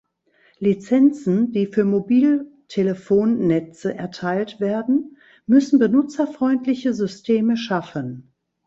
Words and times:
Lizenzen, 0.57 1.51
die 1.51 1.67
für 1.67 1.85
Mobiltelefonnetze 1.85 3.93
erteilt 3.93 4.59
werden, 4.59 5.17
müssen 5.45 5.77
benutzerfreundliche 5.77 6.95
Systeme 6.95 7.55
schaffen. 7.55 8.33